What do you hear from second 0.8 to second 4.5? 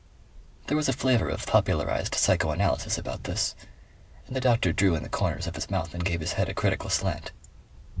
a flavour of popularized psychoanalysis about this, and the